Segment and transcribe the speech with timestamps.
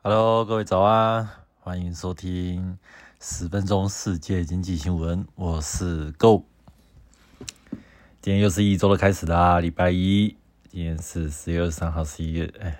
[0.00, 1.28] Hello，各位早安，
[1.58, 2.78] 欢迎收听
[3.18, 6.44] 十分钟世界经济新闻，我是 Go。
[8.22, 10.36] 今天又是一周的开始啦，礼拜一，
[10.70, 12.78] 今天是十月二十三号，十一月，哎，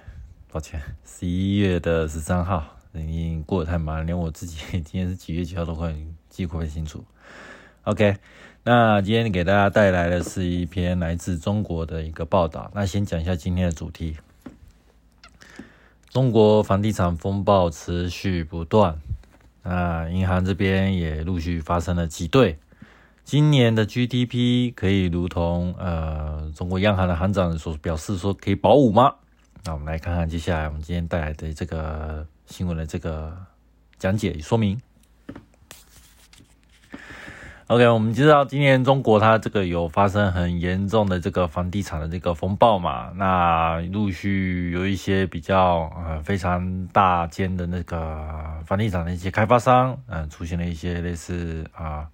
[0.53, 5.93] 抱歉，十一月的十三号，已经过得太忙，连我自己 今天是几月几号都快
[6.31, 7.05] 记不太清楚。
[7.83, 8.17] OK，
[8.63, 14.17] 那今天给大家带来的是一篇来自中国的一个报道，那先讲一下今天的主题。
[16.11, 18.99] 中国房地产风暴持续不断，
[19.63, 22.59] 那银行这边也陆续发生了挤兑。
[23.25, 29.17] 今年的 GDP 可以如同呃中国央行的行长所表示说可以保五吗？
[29.65, 33.37] 那我们来看看接下来我们今天带来的这个新闻的这个
[33.99, 34.81] 讲解与说明。
[37.69, 48.27] OK，我们知道今年中国它这个有发生很严重的这个房地产的这个风暴嘛，那陆续有一些比较呃非常大间的那个
[48.65, 52.09] 房地产的一些开发商，嗯，出现了一些类似啊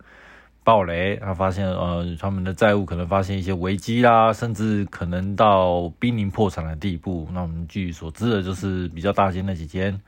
[0.65, 7.29] 暴雷，他发现呃他们的债务可能发现一些危机啦，甚至可能到濒临破产的地步。
[7.33, 10.01] 那我们据所知的就是比较大间那几间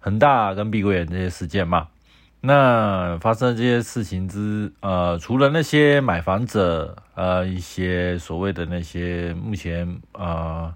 [0.00, 1.86] 恒大跟碧桂园这些事件嘛。
[2.46, 10.70] 那发生这些事情之呃，除了那些买房者，呃，一些所谓的那些目前呃，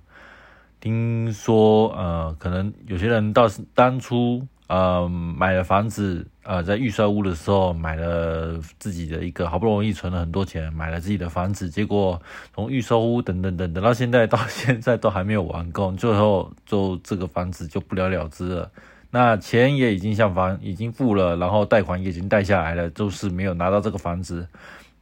[0.81, 12.19] 听说呃，可能有些人倒是当初呃买了房子，呃，在预售屋的时候买了自己的一个，好不容易存了很多钱买了自己的房子，结果
[12.55, 18.71] 从预售屋等等等等到现在到现在都还没有完工，最后就这个房子就不了了之了。
[19.11, 24.47] 那钱也已经向房已经付了，然后贷款也已经贷下来了，就是没有拿到这个房子，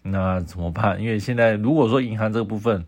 [0.02, 1.00] 那怎么办？
[1.00, 2.84] 因为现在如果说银行这个部分，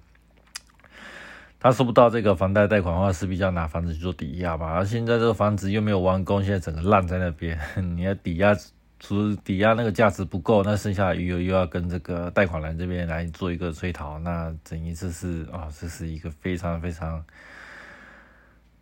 [1.58, 4.66] 他收不到这个房贷贷款的话，势必要拿房子去做抵押吧。
[4.74, 7.58] 而现在这个房子又没有完工，现在整个烂在那边，
[7.96, 8.56] 你要抵押，
[9.00, 17.24] 除抵押那个价值不够，那剩下余额又要跟这个贷款人这边来做一个追讨，那等于这是啊，这是一个非常非常。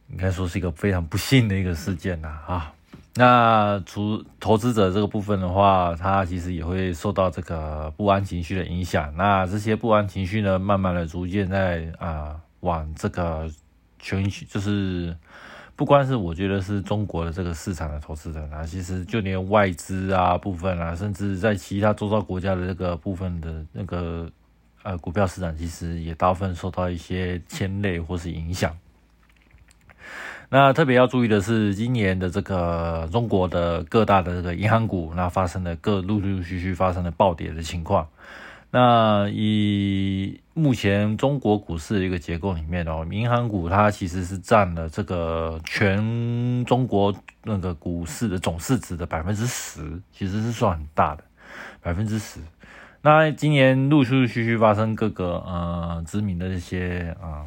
[0.09, 2.73] 应该说是一个非常不幸的一个事件呐啊！
[3.19, 9.13] 那除投资者这个部分的话，他其实也会受到这个不安情绪的影响。
[9.17, 13.51] 那这些不安情绪呢，慢慢的逐渐在啊往这个
[13.99, 15.17] 全就是
[15.75, 24.31] 不光是我觉得是中国的这个市场的投资人啊，其实就连外资啊部分啊，甚至在其他周遭国家的这个部分的那个
[24.83, 28.77] 呃股票市场，其实也大部分受到一些牵累或是影响。
[30.49, 38.07] 那特别要注意的是，今年的这个中国的各大的这个银行股，那发生了各陆陆续续发生了暴跌的情况。
[38.71, 47.13] 那以目前中国股市的一个结构里面哦，银行股它其实是占了这个全中国
[47.43, 51.25] 那个股市的总市值的百分之十，其实是算很大的
[51.83, 52.39] 百分之十。
[53.03, 57.47] 那今年陆陆续续发生各个呃知名的这些啊。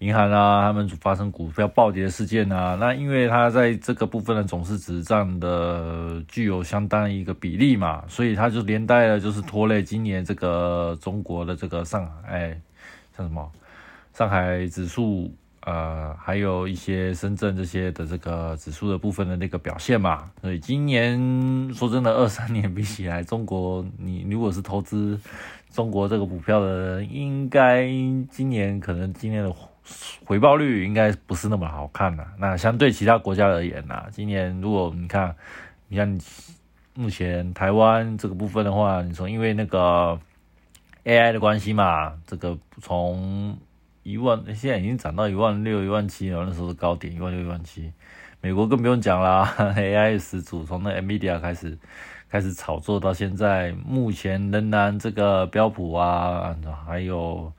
[0.00, 12.50] 银行啊，他们发生股票暴跌的事件啊，那因为它在这个部分的总市值占的具有相当一个比例嘛，所以它就连带了就是拖累今年这个中国的这个上海，
[13.16, 13.50] 像什么
[14.12, 21.18] 上海指数呃，还有一些深圳这些的这个指数的部分的那个表现嘛，所以今年
[21.74, 25.18] 说真的，二三年比起来，中国你如果是投资
[25.72, 27.84] 中国这个股票的人，应该
[28.30, 29.52] 今年可能今年的。
[30.26, 32.26] 回报率应该不是那么好看的。
[32.38, 35.34] 那相对其他国家而言呢，今年如果你看，
[35.88, 36.18] 你看
[36.94, 40.18] 目前台湾这个部分的话，你说因为那个
[41.04, 43.56] AI 的关系嘛，这个从
[44.02, 47.92] 一万现在已经涨到一万六、一万七了，那时候是高点一万六、一万七。
[48.40, 51.78] 美国更不用讲啦，AI 始祖从那 NVIDIA 开始
[52.28, 56.54] 开始炒作到现在，目前仍然这个标普啊，
[56.86, 57.52] 还有。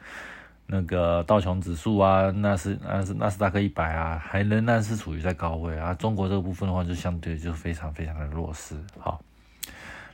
[0.71, 5.95] 那个道琼指数啊，那是那是纳斯达克一百啊，还仍然是处于在高位啊。
[5.95, 8.75] 中国这个部分的话，就相对就非常非常的弱势。
[8.99, 9.19] 好，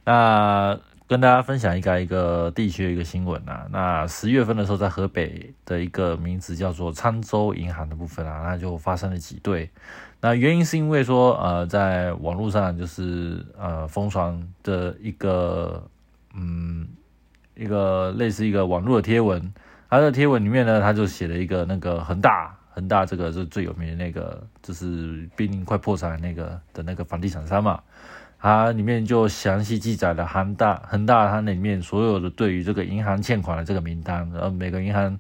[0.06, 0.80] 那
[1.10, 3.68] 跟大家分享一个一个地区的一个新闻啊。
[3.70, 9.70] 那十月份的时候，在河北的一个名字叫做沧州银行的部分啊，那就发生了挤兑。
[10.22, 15.84] 那原因是因为说，呃，在网络上就是呃疯传的一个
[16.34, 16.88] 嗯
[17.56, 19.54] 一个类似一个网络的贴文。
[19.90, 27.82] 他的贴文里面呢，他就写了一个那个恒大，恒大这个是最有名的那个，就是濒临快破产那个的那个房地产商嘛。
[28.38, 35.18] 它里面就详细记载了恒大，恒大它里面所有的对于这个银行欠款的这个名单，然后每个银行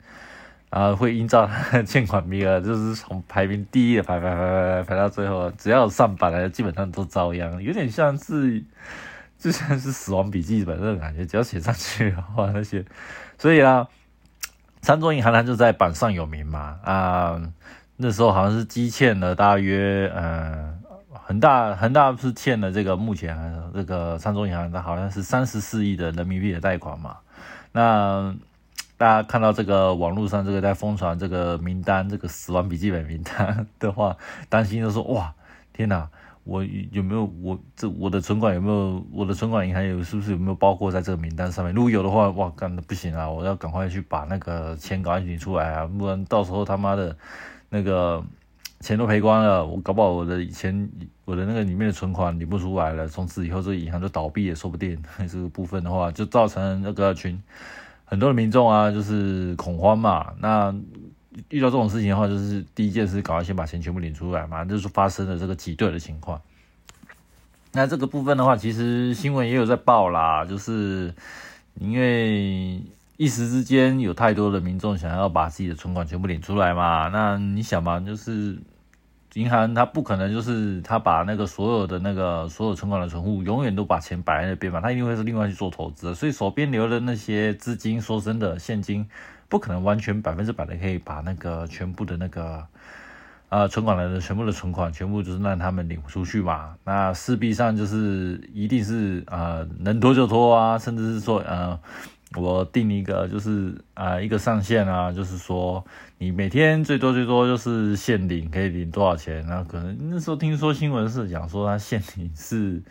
[0.69, 1.49] 啊，会依照
[1.87, 8.61] 欠款名额，就是从排名第一的排排排排排排到最后，只要上榜的基本上都遭殃，有点像是
[9.39, 12.83] 就像是死亡笔记本那种感觉，只要写上去的话，那些，
[13.39, 13.87] 所以啊，
[14.85, 17.41] 三中银行它就在榜上有名嘛啊，
[17.97, 20.75] 那时候好像是积欠了大约呃。
[21.27, 23.35] 恒大恒大是欠了这个目前
[23.73, 27.17] 这个三中银行，它好像是三十四亿的人民币的贷款嘛。
[27.71, 28.35] 那
[28.95, 34.15] 大家看到这个网络上这个在疯传这个名单，这个死亡笔记本名单的话，
[34.49, 35.33] 担心的说哇，
[35.73, 36.07] 天哪，
[36.45, 41.73] 我有没有我这我的存款有没有我的存款银行有是不是有没有包括在这个名单上面？
[41.73, 47.17] 如果有的话，哇，干的不行啊，我要赶快去把那个钱赶快领出来啊，不然到时候他妈的
[47.69, 48.23] 那个。
[48.81, 50.87] 钱都赔光了，我搞不好我的以前
[51.23, 55.01] 我的那个里面的存款领不出来了，从此以后这个银行就倒闭也说不定。
[55.27, 57.41] 这个部分的话，就造成那个群
[58.03, 60.33] 很多的民众啊，就是恐慌嘛。
[60.39, 60.75] 那
[61.49, 66.41] 遇到这种事情的话，就是第一件事，赶快先把钱全部领出来嘛，就是发生了这个挤兑的情况。
[67.71, 71.13] 那这个部分的话，其实新闻也有在报啦，就是
[71.79, 72.81] 因为。
[73.17, 77.07] 一时之间有太多的民众想要把自己的存款全部领出来嘛？
[77.07, 78.57] 那你想嘛，就是
[79.35, 84.81] 银行它不可能就是它把那个所有的那个所有存款的存户永远都把钱摆在那边嘛？
[84.81, 89.07] 它一定会是另外去做投资，所以手边留的那些资金，说真的现金
[89.49, 92.65] 不可能完全百分之百的可以把那个全部的那个
[93.49, 96.75] 呃存款人的全部的存款全部就是让他们领出去嘛？
[96.83, 101.79] 那势必上就是一定是呃能拖就拖啊，甚至是说呃。
[102.37, 105.85] 我定一个就是啊一个上限啊，就是说
[106.17, 109.45] 你每天最多最多就是限领可以领多少钱？
[109.47, 112.83] 那可能那时候听说新闻是讲说他限领是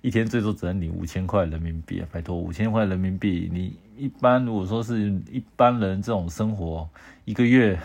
[0.00, 6.88] 一天最多只能领五千块人民币啊，拜托五千块人民币，你一般如果说是一般人这种生活，
[7.24, 7.78] 一个月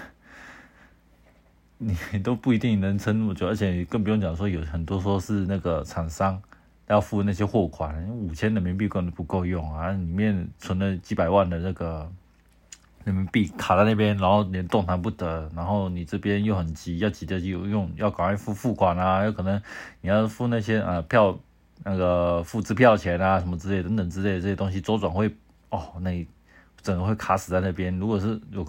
[1.78, 6.42] 你都不一定能撑那么久，而且更不用讲说有很多说是那个厂商。
[6.88, 9.90] 要付那些货款，五千人民币根本不够用啊！
[9.92, 12.12] 里面存了几百万的那个
[13.06, 15.50] 人民币卡在那边，然后连动弹不得。
[15.56, 19.24] 然后你这边又很急，要急着有用，要赶快付付款啊！
[19.24, 19.60] 有可能
[20.02, 21.40] 你要付那些啊票，
[21.84, 25.34] 那个付支票钱啊什么之类等等之类的这些东西，周转会
[25.70, 26.26] 哦，那
[26.82, 27.98] 整个会卡死在那边。
[27.98, 28.66] 如果是有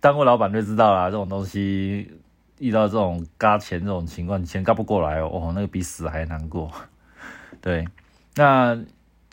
[0.00, 2.10] 当过老板就知道啦，这种东西
[2.58, 6.70] 遇到这种嘎钱这种情况，钱嘎不过来哦，那个比死还难过。
[7.60, 7.86] 对，
[8.34, 8.78] 那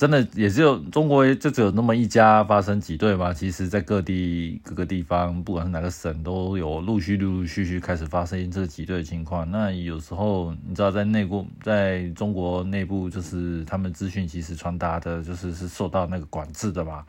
[0.02, 3.32] 真的也只有中国就只有那么一家发生挤兑吗？
[3.32, 9.52] 其实，在各地各个地方，不管是哪个省，都有陆续陆陆续续开始发生这个挤兑的情况。
[9.52, 17.06] 那有时候你知道，在内部，在中国内部，就是他们资讯其实传达的，就是是受到那个管制的嘛。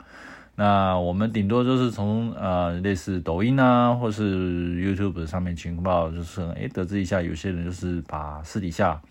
[0.53, 9.01] 那我们顶多就是从呃类似抖音啊，或是 YouTube 上面情报，就是诶得知一下，有些人就是把私底下，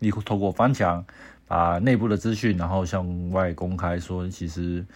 [0.00, 1.04] 你透过翻墙。
[1.50, 4.86] 把内部的资讯，然后向外公开说，其实，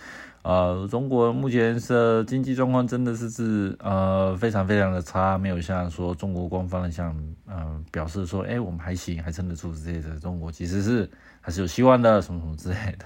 [0.42, 7.12] 呃，中国目前是经济状况真的是是呃非常非常的差，没有像说中国官方像
[7.48, 10.16] 嗯表示说，哎，我们还行，还撑得住之类的。
[10.20, 11.10] 中国其实是
[11.40, 13.04] 还是有希望的，什么什么之类的。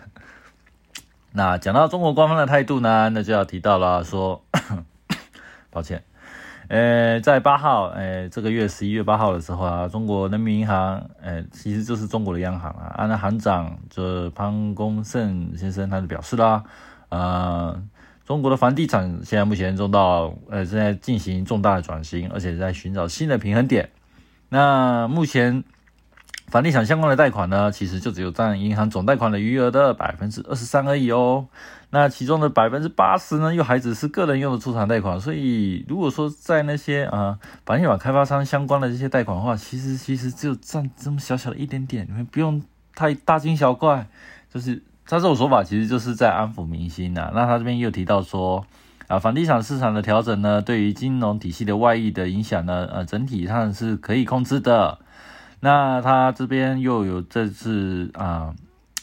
[1.32, 4.44] 那讲到中国官方的态度呢，那就要提到了说，
[5.72, 6.02] 抱歉。
[6.68, 16.62] 呃，在八号，呃，这个月十一月八号的时候啊，中国人民银行，呃，其实就是中国的央行啊，按照行长这潘功胜先生他就表示啦，
[17.08, 17.82] 呃，
[18.26, 23.88] 中国的房地产现在目前中到，呃，正在进行重大的转型，而且在寻找新的平衡点。
[24.50, 25.64] 那目前。
[26.50, 31.46] 房地产相关的贷款呢，其实就只有占银行总贷款的余额的百分之二十三而已哦。
[31.90, 35.20] 那其中的百分之八十呢，又还只是个人用的出厂贷款。
[35.20, 42.62] 所以如果说在那些啊房地产开发商相关的这些贷款的话，其实其实只有占这么小小的一点点，你们不用
[42.94, 44.06] 太大惊小怪。
[44.52, 47.30] 就是他这种说法，其实就是在安抚民心呐。
[47.34, 48.66] 那他这边又提到说
[49.06, 54.98] 啊，房地产市场的调整呢，对于金融体系的外溢的影响呢，呃，整体上是可以控制的。
[55.60, 58.54] 那他这边又有这次啊，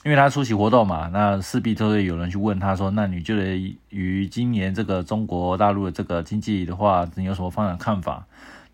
[0.03, 8.25] 因为他出席活动嘛，那势必都会有人去问他说：“那你觉得于今年这个中国大陆的这个经济的话，你有什么方向看法？”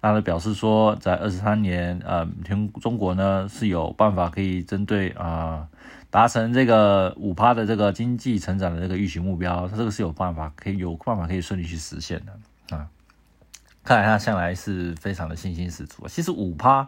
[0.02, 5.68] 他表示说，在二十三年，呃，全中国呢是有办法可以针对啊
[6.10, 12.88] 达成这个五趴的这个经济成长的这个预期目标，他这个是有办法可以有办法可以顺利去实现的啊。
[13.84, 16.08] 看来他向来是非常的信心十足啊。
[16.08, 16.88] 其实五趴。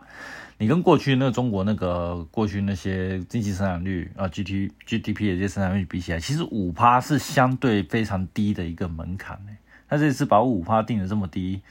[0.60, 9.52] 你跟过去那个中国那个过去那些经济生产率啊，G T G D P 的这些生产率比起来，其实五趴是相对非常低的一个门槛呢。
[9.90, 11.62] 他这次把五趴定的这么低，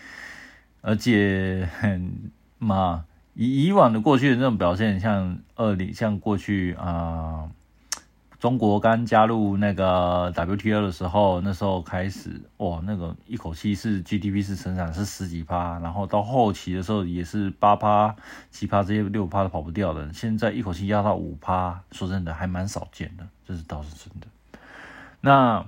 [0.82, 2.12] 而且很
[2.58, 7.48] 嘛，以以往的过去的那种表现，像二零像过去啊。
[8.42, 18.16] 中国刚加入那个 WTO 的时候，那时候开始哇，那个一口气是 GDP 是成长是十几趴，然后到后期的时候也是八趴、
[18.50, 20.12] 七趴这些六趴都跑不掉的。
[20.12, 24.26] 现在一口气压到五趴，说真的还蛮少见的，这是倒是真的。
[25.20, 25.64] 那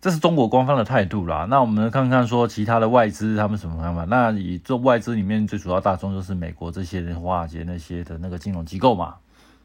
[0.00, 1.46] 这是中国官方的态度啦。
[1.48, 4.04] 那我们看看说其他的外资他们什么看法？
[4.06, 9.14] 那以这外资里面最主要大众就是美国这些人华尔街那些的那个金融机构嘛。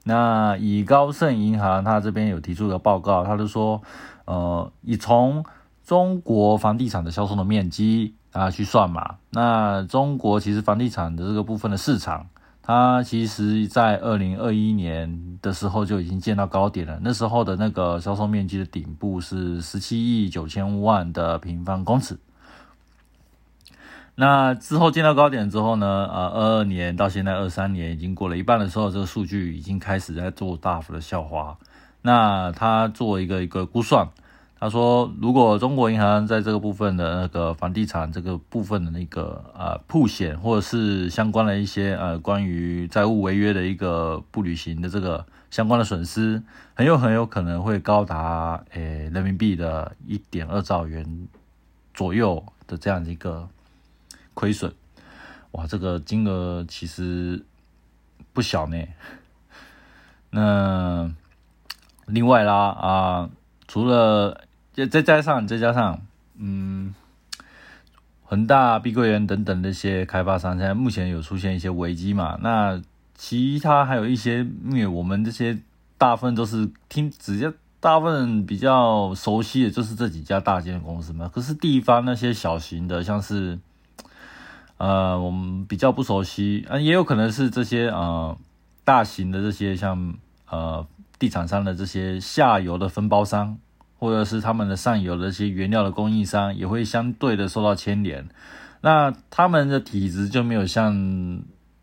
[0.03, 3.81] 那以高盛银行，他这边有提出个报告，他就说，
[4.25, 5.43] 呃，以从
[5.85, 12.27] 中国房地产的销售的面积啊去算嘛，那中国其实房地产的这个部分的市场，
[12.61, 22.19] 它其实在二零二一年的时候就已经见到高点了，那时候的那个销售面积的顶部是十七亿九千万的平方公尺。
[24.15, 26.07] 那之后见到高点之后呢？
[26.11, 31.57] 呃，二二年到现在二三年已经过了一半的时候，这个数据已经开始在做大幅的下滑。
[32.03, 34.07] 那他做一个一个估算，
[34.59, 46.43] 他说，如果中国银行在这个部分的那个房地产这个部分的那个呃铺险，或者是相关的一些呃关于债务违约的一个不履行的这个相关的损失，
[46.75, 51.27] 很有很有可能会高达诶人民币的一点二兆元
[51.95, 53.49] 左右的这样一个。
[54.33, 54.73] 亏损，
[55.51, 57.45] 哇，这个金额其实
[58.33, 58.77] 不小呢。
[60.31, 61.11] 那
[62.07, 63.29] 另外啦啊，
[63.67, 66.01] 除了再再加上再加上，
[66.37, 66.95] 嗯，
[68.25, 72.39] 恒大、碧桂园等等那些开发商，现在目前有出现一些危机嘛？
[72.41, 72.81] 那
[73.15, 75.59] 其他还有一些，因为我们这些
[75.99, 81.29] 大部分都是听，直接大部分比较熟悉的就是这几家大间公司嘛。
[81.31, 83.59] 可是地方那些小型的，像是。
[84.83, 88.37] 呃，我们比较不熟悉，啊，也有可能是这些呃
[88.83, 90.13] 大型的这些像
[90.49, 90.85] 呃
[91.17, 93.57] 地产商的这些下游的分包商，
[93.97, 98.27] 或者是他们的上游的这些原料的供应商，也会相对的受到牵连。
[98.81, 100.93] 那他们的体质就没有像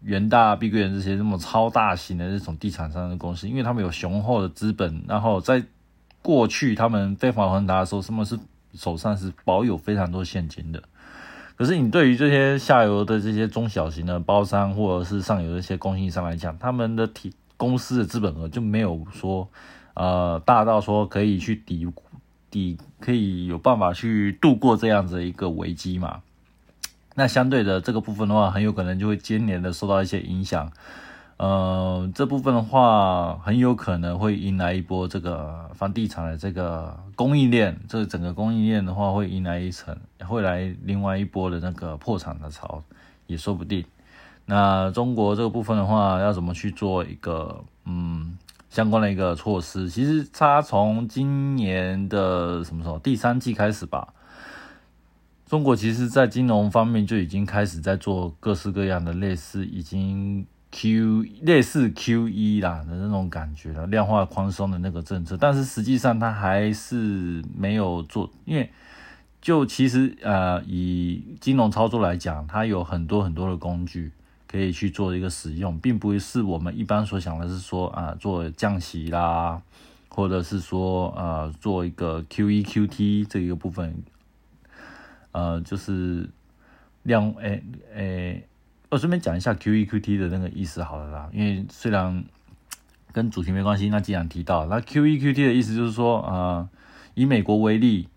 [0.03, 5.65] 元大、碧桂园这些这么超大型的这种地产商的公司，因为他们有雄厚的资本，然后在
[6.21, 8.39] 过去他们非法还达的时候，他们是
[8.75, 10.83] 手上是保有非常多现金的。
[11.61, 19.47] 可是你对于这些下游的这些中小型的包商，或者是上游的一些供应商来讲，他们的体公司的资本额就没有说，
[19.93, 21.87] 呃，大到说可以去抵
[22.51, 26.23] 抵，可以有办法去度过这样子一个危机嘛？
[27.15, 30.73] 那相对的这个部分的话，很有可能就会接连的受到一些影响。
[31.41, 42.85] 呃，这部分的话，很有可能会迎来一波这个房地产的这个供应链，这整个供应链的话，会迎来一层，会来另外一波的那个破产的潮，
[43.27, 43.83] 也说不定。
[44.45, 48.37] 那中国这个部分的话，要怎么去做一个嗯
[48.69, 49.89] 相关的一个措施？
[49.89, 54.13] 其实它从今年的什么时候第三季开始吧，
[55.47, 60.47] 中国其实在金融方面就已经开始在做各式各样的类似已经。
[60.73, 68.71] Q 类似 Q E 啦的那种感觉了，量化宽松的那个政策，但是实际上它还是没有做，因为
[69.41, 74.13] 就其实呃以金融操作来讲，它有很多很多的工具
[74.47, 79.61] 可以去做一个使用，并不是我们一般所想的是说啊做降息啦，
[80.09, 84.03] 或者是说呃做一个 Q E Q T 这一个部分，
[85.33, 86.31] 呃就是
[87.03, 88.47] 量诶诶。
[88.91, 92.25] 我顺便讲一下 Q E Q T 的那个意思好了啦，因为虽然
[93.13, 96.69] 跟主题没关系，那既然提到，那 Q E Q T 的意思就是说，呃，
[97.15, 98.09] 以美国为例，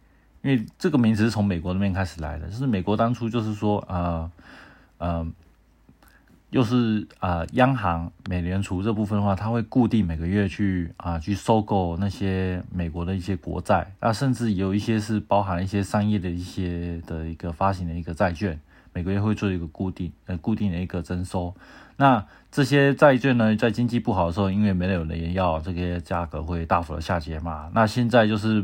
[0.41, 4.31] 因为这个名词是从美国那边开始来的，就是美国当初就是说，呃，
[4.97, 5.27] 呃，
[6.49, 18.59] 又是啊，央行美联储这部分的话，它会固定每个月去啊去收购那些美国的一些国债，那甚至有一些是包含一些商业的一些的一个发行的一个债券。
[18.93, 21.53] 每个月会做一个固定呃固定的一个征收，
[21.97, 27.71] 那这些债券呢，在经济不好的时候，因为没有人要，这些价格会大幅的下跌嘛。
[27.73, 28.63] 那现在就是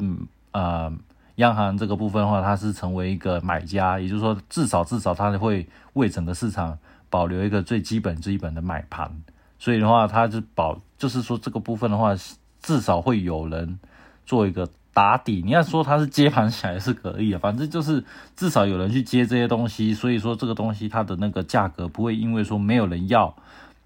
[0.51, 0.93] 呃，
[1.35, 6.77] 央行这个部分的话，它是成为一个买家，也就是说，至少至少它会为整个市场
[7.09, 9.11] 保留一个最基本基本的买盘，
[9.57, 12.15] 所以的话，它是保，就是说这个部分的话，
[12.61, 13.79] 至少会有人
[14.25, 14.69] 做一个。
[14.93, 18.03] 打底，你要说它是接盘起来是可以啊，反正就是
[18.35, 23.35] 至少有人去接这些东西，所以说这个东西它的那个价格不会因为说没有人要，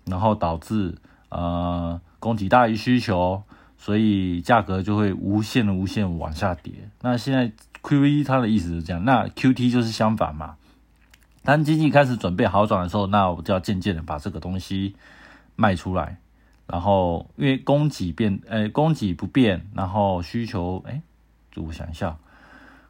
[0.05, 0.95] 然后导致
[1.29, 3.43] 呃供给大于需求，
[3.77, 6.73] 所以价格就会无限的无限往下跌。
[7.01, 7.51] 那现在
[7.83, 10.55] QE 它的意思是这样，那 QT 就是相反嘛。
[11.43, 14.95] 当经济开始准备好转的时候，那我就要渐渐的把这个东西
[15.57, 16.17] 卖出来，
[16.73, 21.03] 然后因为供给变，呃，供给不变，然后需求，哎，
[21.55, 22.17] 我想一下，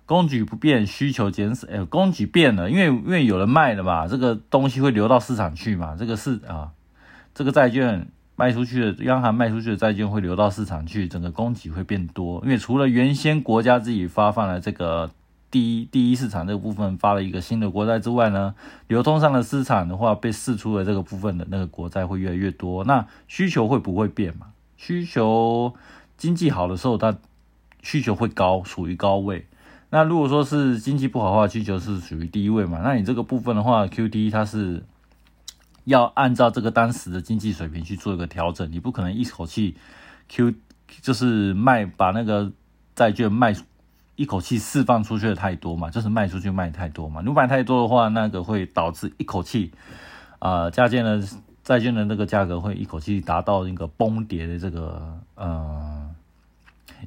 [0.06, 6.72] 供给不变，需求减少，哎，供给变了，因为因为有人卖了嘛，这个东西会流到市场去嘛，这个是啊，
[7.34, 8.08] 这个债券。
[8.36, 12.42] 卖出去的央行卖出去的债券会流到市场去，整个供给会变多。
[12.44, 15.12] 因为除了原先国家自己发放的这个
[15.54, 18.56] 第一第一市场这个部分发了一个新的国债之外呢，
[18.88, 22.84] 流通上的市场的话被释出的这个部分的那个国债会越来越多。
[22.86, 24.48] 那需求会不会变嘛？
[24.76, 25.76] 需求
[26.18, 27.16] 经济好的时候，它
[27.84, 29.46] 需求会高，属于高位。
[29.92, 32.80] 那如果说是经济不好的话，需求是属于低位嘛？
[32.84, 34.84] 那你这个部分的话，Q D 它是。
[35.86, 39.76] 要按照这个当时的经济水平去做一个调整，你不可能一口气
[40.30, 40.54] Q
[41.02, 42.54] 就是卖把那个
[42.96, 43.54] 债券卖
[44.16, 47.22] 一口气释放出去的太多嘛，就是卖出去卖太多嘛。
[47.22, 49.72] 如果卖太多的话，那个会导致一口气
[50.40, 51.22] 啊，价件的
[51.64, 56.10] 债券的那个价格会一口气达到一个崩跌的这个呃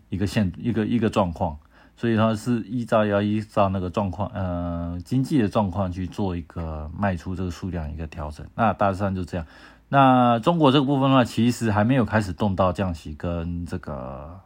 [0.09, 1.59] 一个现一个一个状况。
[1.99, 8.47] 所以它是依照要依照那个状况，呃，经济的状况去做一个卖出这个数量一个调整。
[8.55, 9.47] 那大致上就这样。
[9.89, 14.41] 那中国这个部分的话，其实还没有开始动到降息跟这个，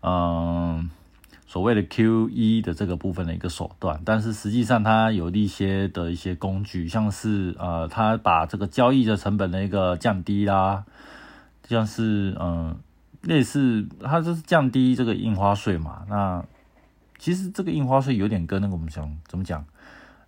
[0.00, 0.59] 嗯，
[1.50, 4.00] 所谓的 QE 的这个部分的一个手段。
[4.04, 10.84] 但是实际上它有一些的一些工具，像是呃，它把这个交易的成本的一个降低啦，
[11.68, 12.76] 像是嗯。
[13.22, 16.06] 类似，它就是降低这个印花税嘛。
[16.08, 16.42] 那
[17.18, 19.62] 其实这个印花税有点跟那个我们讲怎么讲？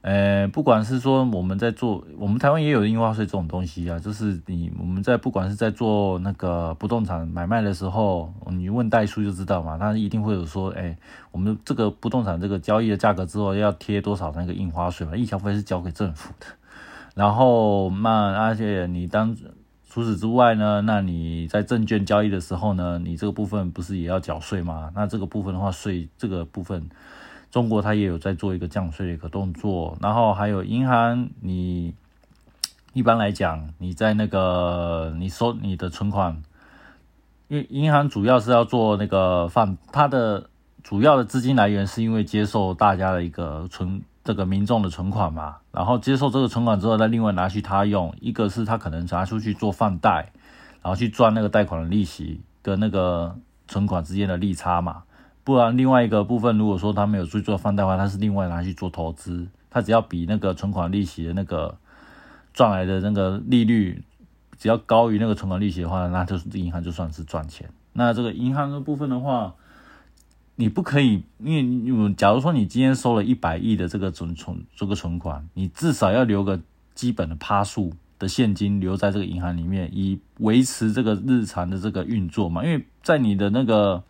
[0.02, 3.98] 呃，不管是说我们在做，我们台湾也有印花税这种东西啊。
[3.98, 9.78] 就是你我们在不管是在做那个不动产买卖的时候，你问代书就知道嘛。
[9.78, 10.96] 他一定会有说，哎，
[11.30, 15.16] 我们这个不动产这个交易的价格之后要贴多少那个印花税嘛？
[15.16, 16.46] 印消费是交给政府的。
[17.14, 19.36] 然后那而且你当。
[19.94, 24.90] 除此之外呢，那你在证券交易的时候呢，你这个部分不是也要缴税吗？
[24.94, 26.88] 那这个部分的话，税这个部分，
[27.52, 29.96] 中国它也有在做一个降税的一个动作。
[30.00, 31.94] 然后还有银行，你
[32.92, 36.42] 一般来讲，你在那个你收你的存款，
[37.46, 40.48] 因为银行主要是要做那个放，它的
[40.82, 44.02] 主要的资金来源是因为接受大家的一个存。
[44.24, 50.30] 这个民众的存款嘛，然后接受这个存款之后，再另外拿去他用，一个是他可能拿出去做放贷，
[50.80, 53.36] 然后去赚那个贷款的利息跟那个
[53.66, 55.02] 存款之间的利差嘛，
[55.44, 61.76] 不然另外一个部分，如果说他没有去做放贷的话，他是另外拿去做投资，他只要比那个存款利息的那个
[62.52, 64.02] 赚来的那个利率
[64.58, 67.68] 只要高于那个存款利息的话，那就是银行就算是赚钱。
[67.92, 69.54] 那这个银行的部分的话。
[70.54, 76.60] 你不可以，因为假如说你今天收了一百亿的这个存存这个存款，你至少要留个
[76.94, 82.62] 基本的趴数的现金留在这个银行里面，以维持这个日常的这个运作嘛。
[82.62, 84.04] 因为在你的那个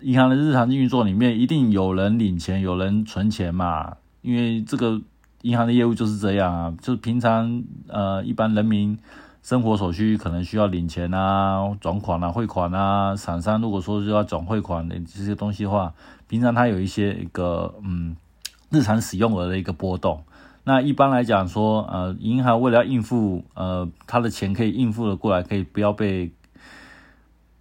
[0.00, 3.96] 银行的日常运作里面，一定有人领钱，有人存钱嘛。
[4.22, 5.00] 因为这个
[5.42, 8.98] 银行的业务就是这样啊，就是平常呃一般人民。
[9.42, 15.92] 生活所需可能需要领钱啊、转款啊、汇款啊，厂商如果说是要转汇款的这些东西的话，
[16.26, 18.16] 平常它有一些一个嗯
[18.70, 20.22] 日常使用额的一个波动。
[20.64, 26.32] 那一般来讲说，呃，银行为了要应付呃他的钱可以应付的过来，可以不要被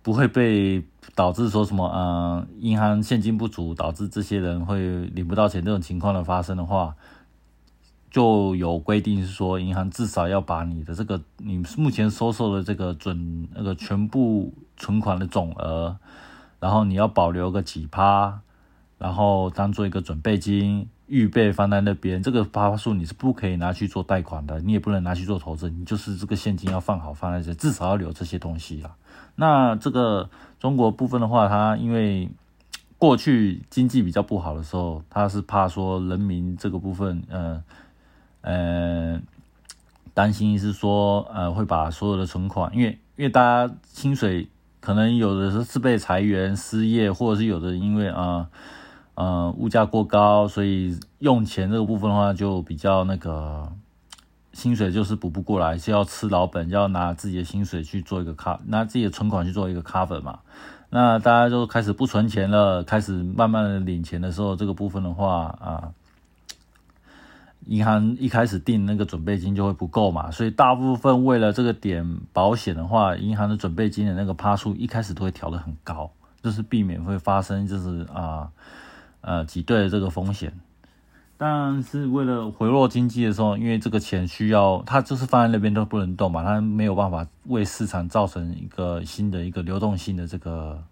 [0.01, 0.81] 不会被
[1.15, 6.95] 导致说什么呃银行现金不足，导致这些人会领不到钱这种情况的发生的话。
[8.09, 15.97] 就有规定是说，银行至少要把你的这个你目前收受的这个准那个全部存款的总额，
[16.59, 18.41] 然后你要保留个几趴，
[18.99, 22.21] 然后当做一个准备金，预备放在那边。
[22.21, 28.95] 这个趴数你是不可以拿去做贷款的，你也不能拿去做投资，你就是这个现金要放好放在这，至少要留这些东西啊。
[29.35, 32.29] 那这个中国部分的话，它因为
[32.97, 37.63] 过去经济比较不好的时候，它是怕说人民这个部分，嗯。
[38.45, 39.21] 呃，
[40.13, 44.49] 担心是说，呃，会把所有的存款，因为因为大家薪水
[44.81, 48.49] 可能有的是是被裁员、失业，或者是有的因为啊，
[49.15, 53.71] 呃，物价过高，所以用钱这个部分的话就比较那个，
[54.53, 60.39] 薪水就是补不过来，是要吃老本，要拿自己的薪水去做一个 cover，拿自己的存款去做一个 cover 嘛。
[60.89, 65.91] 那大家就开始不存钱了，开始慢慢的领钱的时候，这个部分的话啊。
[67.65, 76.11] 银行一开始定那个准备金就会不够嘛，所以大部分为了这个点保险的话，银行的准备金的那个趴数一开始都会调得很高，
[76.41, 78.49] 就是避免会发生就是啊
[79.21, 80.59] 呃挤兑的这个风险。
[81.35, 90.83] 但是为了回落经济的时候，因为这个钱需要它就是放在那边都不能动嘛，它没有办法为市场造成一个新的一个流动性的这个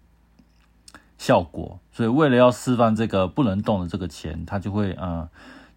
[1.16, 5.28] 效果，所以为了要释放这个不能动的这个钱，它就会啊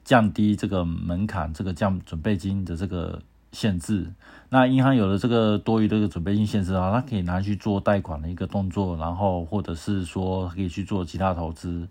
[0.04, 3.22] 降低这个门槛，这个降准备金的这个
[3.54, 4.12] 限制。
[4.50, 11.88] 那银行有了这个多余的这个准备金限制啊，它可以拿去做贷款的一个动作，然后或者是说可以去做其他投资。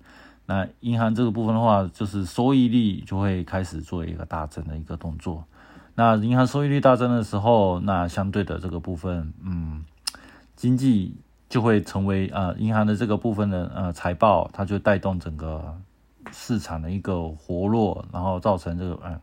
[0.47, 5.45] 那银行这个部分的话，就是收益率就会开始做一个大增的一个动作。
[5.95, 9.85] 那银行收益率大增的时候，那相对的这个部分，嗯，
[10.57, 11.17] 经济
[11.49, 15.79] 就会成为呃银行的这个部分的呃财报，它就带动整个
[16.33, 19.21] 市场的一个活络，然后造成这个呃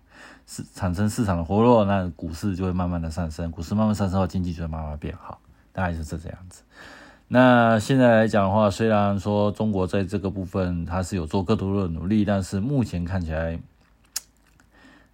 [0.47, 5.39] 市产生市场的活络，那股市就会慢慢的上升，股市慢慢上升后，经济就会慢慢变好，
[5.73, 6.63] 大概就是这样子。
[7.33, 13.57] 那现在来讲的话，虽然说中国在这个部分它是有做更多的努力，但是目前看起来，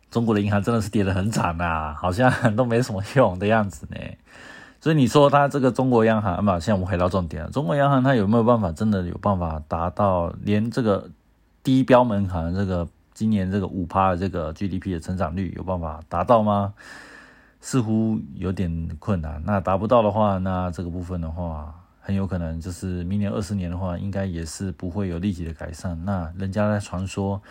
[0.10, 3.98] 中国的银行真的是跌得很惨啊，好像都没什么用的样子呢。
[4.82, 11.12] 所以你说它这个中国央行嘛，现在我们回到重点，中国央行它有没有办法真的有办法达到连这个
[11.62, 16.74] 低标门槛这个今年这个五趴的这个 GDP 的成长率有办法达到吗？
[17.62, 19.40] 似乎有点困难。
[19.46, 21.76] 那达不到的话，那这个部分的话。
[22.08, 26.02] 很有可能就是明年二十年的话，应该也是不会有立即的改善。
[26.06, 27.42] 那人家在传说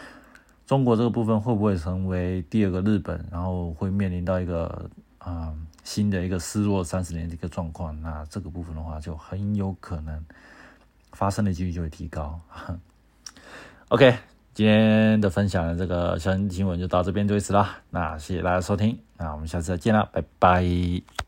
[0.66, 4.88] 中国这个部分会不会成为第二个日本，然后会面临到一个
[5.18, 7.94] 啊新的一个失落三十年的一个状况？
[8.00, 10.24] 那这个部分的话，就很有可能
[11.12, 12.40] 发生的几率就会提高。
[13.92, 14.16] OK，
[14.54, 17.76] 今天的分享的这个消息新闻就到这边为止啦。
[17.90, 21.25] 那谢谢大家收听，那我们下次再见啦，拜拜。